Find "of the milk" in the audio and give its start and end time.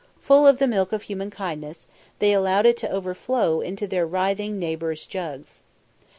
0.47-0.93